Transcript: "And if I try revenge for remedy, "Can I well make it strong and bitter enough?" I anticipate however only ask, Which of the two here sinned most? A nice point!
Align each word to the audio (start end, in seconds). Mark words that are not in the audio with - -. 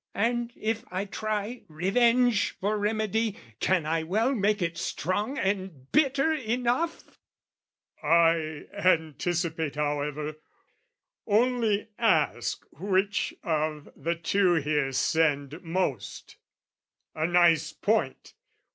"And 0.15 0.51
if 0.55 0.83
I 0.89 1.05
try 1.05 1.61
revenge 1.67 2.55
for 2.59 2.75
remedy, 2.75 3.37
"Can 3.59 3.85
I 3.85 4.01
well 4.01 4.33
make 4.33 4.59
it 4.59 4.75
strong 4.79 5.37
and 5.37 5.91
bitter 5.91 6.33
enough?" 6.33 7.19
I 8.01 8.65
anticipate 8.73 9.75
however 9.75 10.37
only 11.27 11.89
ask, 11.99 12.65
Which 12.79 13.35
of 13.43 13.89
the 13.95 14.15
two 14.15 14.55
here 14.55 14.91
sinned 14.91 15.61
most? 15.61 16.37
A 17.13 17.27
nice 17.27 17.71
point! 17.71 18.33